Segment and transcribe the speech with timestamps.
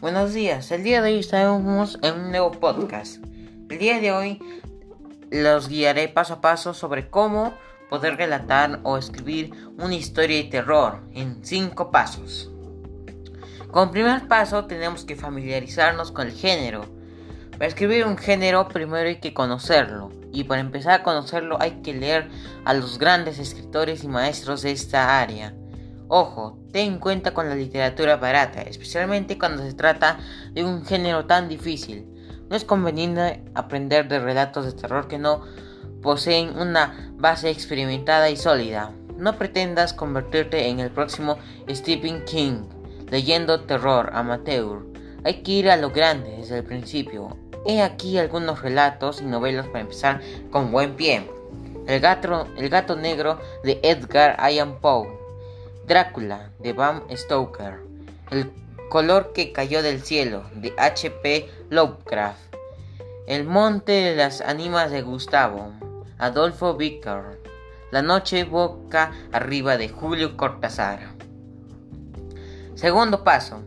[0.00, 3.22] Buenos días, el día de hoy estamos en un nuevo podcast.
[3.68, 4.40] El día de hoy
[5.30, 7.52] los guiaré paso a paso sobre cómo
[7.90, 12.50] poder relatar o escribir una historia de terror en 5 pasos.
[13.70, 16.86] Como primer paso tenemos que familiarizarnos con el género.
[17.52, 21.92] Para escribir un género primero hay que conocerlo y para empezar a conocerlo hay que
[21.92, 22.30] leer
[22.64, 25.54] a los grandes escritores y maestros de esta área.
[26.12, 30.18] Ojo, ten en cuenta con la literatura barata, especialmente cuando se trata
[30.50, 32.04] de un género tan difícil.
[32.48, 35.42] No es conveniente aprender de relatos de terror que no
[36.02, 38.90] poseen una base experimentada y sólida.
[39.18, 41.38] No pretendas convertirte en el próximo
[41.68, 42.64] Stephen King,
[43.08, 44.84] leyendo terror amateur.
[45.22, 47.36] Hay que ir a lo grande desde el principio.
[47.64, 51.30] He aquí algunos relatos y novelas para empezar con buen pie.
[51.86, 55.20] El gato, el gato negro de Edgar Allan Poe.
[55.90, 57.80] Drácula de Bram Stoker,
[58.30, 58.52] El
[58.90, 61.50] color que cayó del cielo de H.P.
[61.68, 62.54] Lovecraft,
[63.26, 65.72] El monte de las ánimas de Gustavo,
[66.16, 67.40] Adolfo Vicker,
[67.90, 71.00] La noche boca arriba de Julio Cortázar.
[72.76, 73.60] Segundo paso,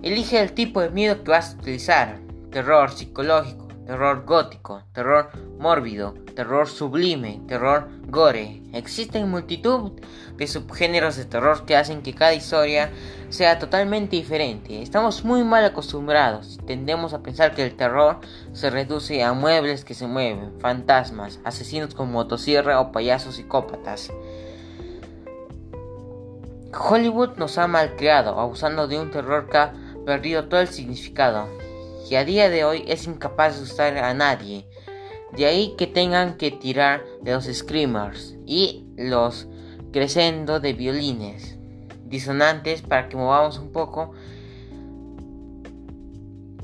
[0.00, 6.14] elige el tipo de miedo que vas a utilizar, terror psicológico, terror gótico, terror mórbido,
[6.36, 8.62] terror sublime, terror gore.
[8.72, 10.00] Existen multitud
[10.36, 12.92] de subgéneros de terror que hacen que cada historia
[13.30, 14.80] sea totalmente diferente.
[14.80, 18.20] Estamos muy mal acostumbrados tendemos a pensar que el terror
[18.52, 24.12] se reduce a muebles que se mueven, fantasmas, asesinos con motosierra o payasos psicópatas.
[26.72, 29.72] Hollywood nos ha malcriado, abusando de un terror que ha
[30.06, 31.48] perdido todo el significado
[32.08, 34.66] que a día de hoy es incapaz de asustar a nadie.
[35.36, 39.46] De ahí que tengan que tirar de los screamers y los
[39.92, 41.56] crescendo de violines
[42.04, 44.12] disonantes para que movamos un poco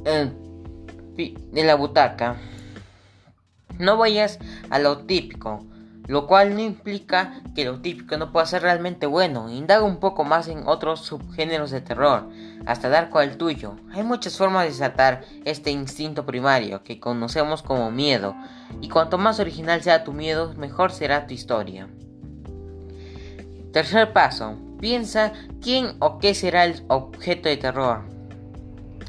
[0.04, 2.36] de la butaca.
[3.78, 4.38] No vayas
[4.70, 5.64] a lo típico
[6.06, 9.50] lo cual no implica que lo típico no pueda ser realmente bueno.
[9.50, 12.28] Indaga un poco más en otros subgéneros de terror,
[12.64, 13.76] hasta dar con el tuyo.
[13.92, 18.34] Hay muchas formas de desatar este instinto primario que conocemos como miedo,
[18.80, 21.88] y cuanto más original sea tu miedo, mejor será tu historia.
[23.72, 28.04] Tercer paso, piensa quién o qué será el objeto de terror.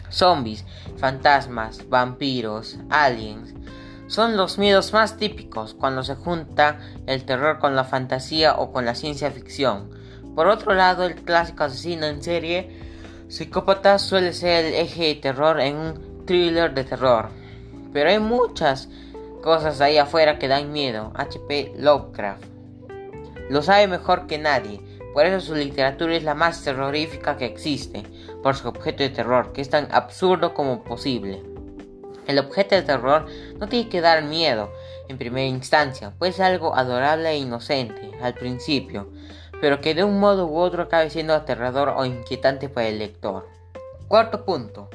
[0.10, 0.66] Zombies,
[0.98, 3.54] fantasmas, vampiros, aliens,
[4.08, 8.86] son los miedos más típicos cuando se junta el terror con la fantasía o con
[8.86, 9.90] la ciencia ficción.
[10.36, 12.70] Por otro lado, el clásico asesino en serie
[13.28, 17.30] psicópata suele ser el eje de terror en un thriller de terror.
[17.94, 18.90] Pero hay muchas
[19.42, 21.12] cosas ahí afuera que dan miedo.
[21.16, 21.74] H.P.
[21.78, 22.58] Lovecraft
[23.50, 24.82] lo sabe mejor que nadie.
[25.14, 28.04] Por eso su literatura es la más terrorífica que existe,
[28.44, 31.42] por su objeto de terror, que es tan absurdo como posible.
[32.28, 33.26] El objeto de terror
[33.58, 34.72] no tiene que dar miedo
[35.08, 39.10] en primera instancia, puede ser algo adorable e inocente al principio,
[39.62, 43.48] pero que de un modo u otro acabe siendo aterrador o inquietante para el lector.
[44.08, 44.90] Cuarto punto.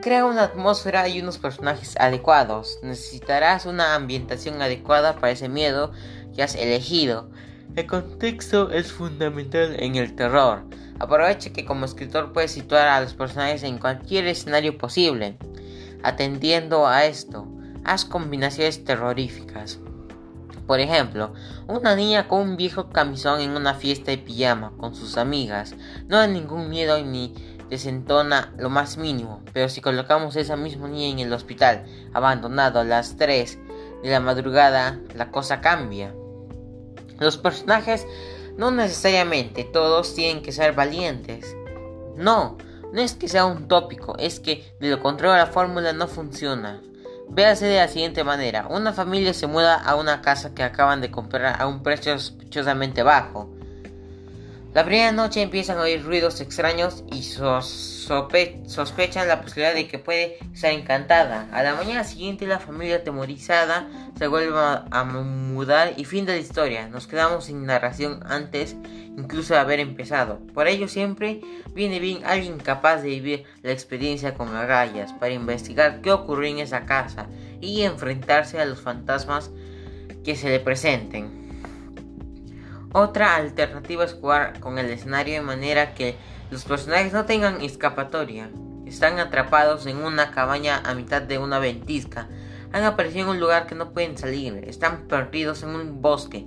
[0.00, 2.78] Crea una atmósfera y unos personajes adecuados.
[2.82, 5.92] Necesitarás una ambientación adecuada para ese miedo
[6.34, 7.28] que has elegido.
[7.76, 10.64] El contexto es fundamental en el terror.
[10.98, 15.36] Aprovecha que como escritor puedes situar a los personajes en cualquier escenario posible.
[16.02, 17.46] Atendiendo a esto,
[17.84, 19.78] haz combinaciones terroríficas.
[20.66, 21.34] Por ejemplo,
[21.66, 25.74] una niña con un viejo camisón en una fiesta de pijama con sus amigas
[26.08, 27.34] no da ningún miedo ni
[27.68, 32.84] desentona lo más mínimo, pero si colocamos esa misma niña en el hospital, abandonado a
[32.84, 33.58] las 3
[34.02, 36.14] de la madrugada, la cosa cambia.
[37.18, 38.06] Los personajes
[38.56, 41.56] no necesariamente todos tienen que ser valientes.
[42.16, 42.58] No,
[42.92, 46.82] no es que sea un tópico, es que de lo contrario la fórmula no funciona.
[47.28, 51.10] Véase de la siguiente manera, una familia se muda a una casa que acaban de
[51.10, 53.48] comprar a un precio sospechosamente bajo.
[54.74, 60.38] La primera noche empiezan a oír ruidos extraños y sospechan la posibilidad de que puede
[60.54, 61.46] estar encantada.
[61.52, 63.86] A la mañana siguiente la familia atemorizada
[64.18, 66.88] se vuelve a mudar y fin de la historia.
[66.88, 68.74] Nos quedamos sin narración antes
[69.16, 70.38] incluso haber empezado.
[70.54, 71.40] Por ello siempre
[71.74, 76.58] viene bien alguien capaz de vivir la experiencia con agallas para investigar qué ocurrió en
[76.58, 77.26] esa casa
[77.60, 79.50] y enfrentarse a los fantasmas
[80.24, 81.42] que se le presenten.
[82.94, 86.16] Otra alternativa es jugar con el escenario de manera que
[86.50, 88.50] los personajes no tengan escapatoria.
[88.86, 92.28] Están atrapados en una cabaña a mitad de una ventisca.
[92.72, 94.62] Han aparecido en un lugar que no pueden salir.
[94.66, 96.46] Están perdidos en un bosque,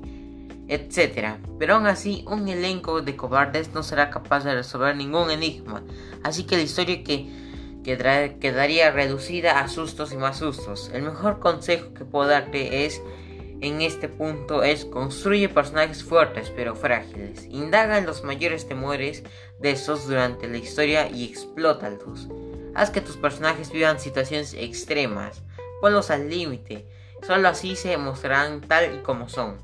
[0.68, 1.38] etc.
[1.60, 5.84] Pero aún así, un elenco de cobardes no será capaz de resolver ningún enigma.
[6.24, 7.30] Así que la historia que
[7.84, 10.90] quedaría reducida a sustos y más sustos.
[10.94, 13.02] El mejor consejo que puedo darte es
[13.62, 17.46] en este punto es construye personajes fuertes pero frágiles.
[17.50, 19.24] Indaga en los mayores temores
[19.60, 22.28] de esos durante la historia y explótalos.
[22.74, 25.42] Haz que tus personajes vivan situaciones extremas.
[25.80, 26.86] Ponlos al límite.
[27.26, 29.58] Solo así se mostrarán tal y como son.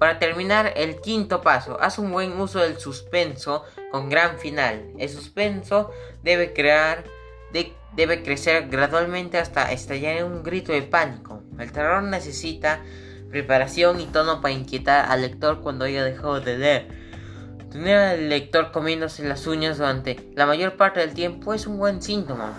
[0.00, 4.94] Para terminar, el quinto paso, haz un buen uso del suspenso con gran final.
[4.98, 5.90] El suspenso
[6.22, 7.04] debe crear,
[7.94, 11.42] debe crecer gradualmente hasta estallar en un grito de pánico.
[11.58, 12.80] El terror necesita
[13.28, 16.88] preparación y tono para inquietar al lector cuando haya dejado de leer.
[17.70, 22.00] Tener al lector comiéndose las uñas durante la mayor parte del tiempo es un buen
[22.00, 22.54] síntoma.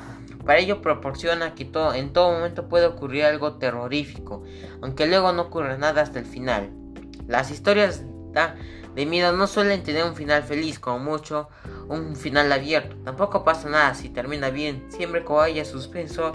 [0.46, 4.44] Para ello proporciona que en todo momento puede ocurrir algo terrorífico,
[4.84, 6.81] aunque luego no ocurra nada hasta el final.
[7.32, 8.04] Las historias
[8.94, 11.48] de miedo no suelen tener un final feliz, como mucho
[11.88, 12.98] un final abierto.
[13.06, 16.34] Tampoco pasa nada si termina bien, siempre que haya suspenso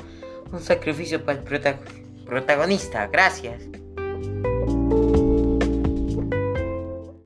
[0.50, 1.44] un sacrificio para el
[2.24, 3.08] protagonista.
[3.08, 3.62] Gracias.